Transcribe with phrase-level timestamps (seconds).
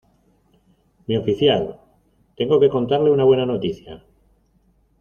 [1.05, 1.79] mi oficial,
[2.35, 4.03] tengo que contarle una buena noticia.